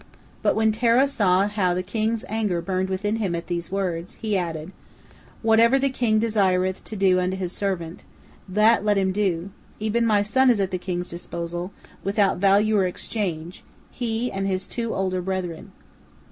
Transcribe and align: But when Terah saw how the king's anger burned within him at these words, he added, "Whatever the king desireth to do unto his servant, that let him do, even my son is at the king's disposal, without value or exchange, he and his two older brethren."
But 0.41 0.55
when 0.55 0.71
Terah 0.71 1.05
saw 1.05 1.47
how 1.47 1.75
the 1.75 1.83
king's 1.83 2.25
anger 2.27 2.59
burned 2.59 2.89
within 2.89 3.17
him 3.17 3.35
at 3.35 3.45
these 3.45 3.71
words, 3.71 4.17
he 4.19 4.35
added, 4.35 4.71
"Whatever 5.43 5.77
the 5.77 5.91
king 5.91 6.17
desireth 6.17 6.83
to 6.85 6.95
do 6.95 7.19
unto 7.19 7.37
his 7.37 7.51
servant, 7.51 8.01
that 8.49 8.83
let 8.83 8.97
him 8.97 9.11
do, 9.11 9.51
even 9.79 10.07
my 10.07 10.23
son 10.23 10.49
is 10.49 10.59
at 10.59 10.71
the 10.71 10.79
king's 10.79 11.09
disposal, 11.09 11.71
without 12.03 12.39
value 12.39 12.77
or 12.77 12.87
exchange, 12.87 13.63
he 13.91 14.31
and 14.31 14.47
his 14.47 14.65
two 14.67 14.95
older 14.95 15.21
brethren." 15.21 15.71